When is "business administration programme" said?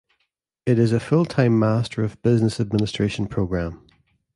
2.23-3.85